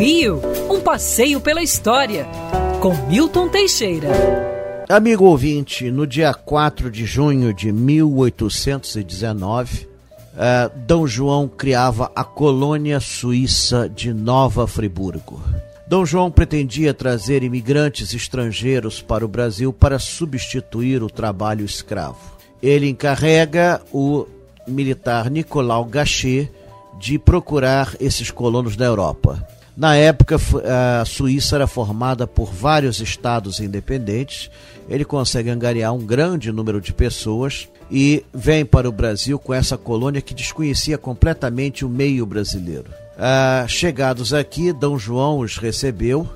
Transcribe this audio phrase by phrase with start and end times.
[0.00, 0.40] Rio,
[0.70, 2.26] um passeio pela história,
[2.80, 4.08] com Milton Teixeira.
[4.88, 9.88] Amigo ouvinte, no dia 4 de junho de 1819, uh,
[10.86, 15.38] Dom João criava a colônia suíça de Nova Friburgo.
[15.86, 22.38] Dom João pretendia trazer imigrantes estrangeiros para o Brasil para substituir o trabalho escravo.
[22.62, 24.26] Ele encarrega o
[24.66, 26.50] militar Nicolau Gachet
[26.98, 29.46] de procurar esses colonos da Europa.
[29.80, 30.36] Na época,
[31.00, 34.50] a Suíça era formada por vários estados independentes.
[34.86, 39.78] Ele consegue angariar um grande número de pessoas e vem para o Brasil com essa
[39.78, 42.90] colônia que desconhecia completamente o meio brasileiro.
[43.18, 44.98] Ah, chegados aqui, D.
[44.98, 46.28] João os recebeu.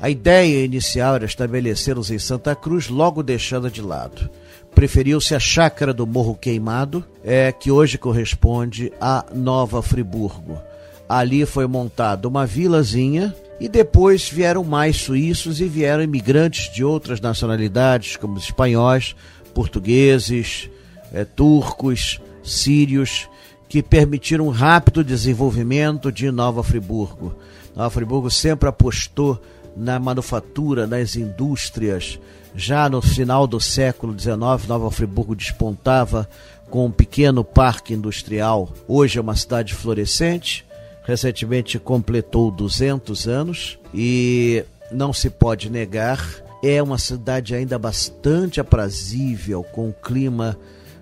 [0.00, 4.28] A ideia inicial era estabelecê-los em Santa Cruz, logo deixando de lado.
[4.74, 10.69] Preferiu-se a chácara do Morro Queimado, é, que hoje corresponde a Nova Friburgo.
[11.10, 17.20] Ali foi montada uma vilazinha e depois vieram mais suíços e vieram imigrantes de outras
[17.20, 19.16] nacionalidades, como os espanhóis,
[19.52, 20.70] portugueses,
[21.12, 23.28] é, turcos, sírios
[23.68, 27.34] que permitiram um rápido desenvolvimento de Nova Friburgo.
[27.74, 29.42] Nova Friburgo sempre apostou
[29.76, 32.20] na manufatura, nas indústrias.
[32.54, 36.30] Já no final do século XIX, Nova Friburgo despontava
[36.70, 38.72] com um pequeno parque industrial.
[38.86, 40.69] Hoje é uma cidade florescente.
[41.02, 46.20] Recentemente completou 200 anos e não se pode negar,
[46.62, 50.58] é uma cidade ainda bastante aprazível, com um clima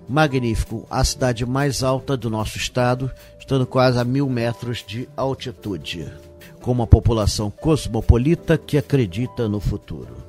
[0.07, 6.11] magnífico, a cidade mais alta do nosso estado, estando quase a mil metros de altitude,
[6.61, 10.28] com uma população cosmopolita que acredita no futuro.